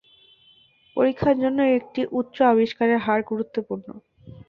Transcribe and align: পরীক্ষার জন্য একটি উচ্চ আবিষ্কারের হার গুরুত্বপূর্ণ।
পরীক্ষার 0.97 1.35
জন্য 1.39 1.59
একটি 1.77 2.01
উচ্চ 2.11 2.37
আবিষ্কারের 2.53 2.99
হার 2.99 3.19
গুরুত্বপূর্ণ। 3.29 3.87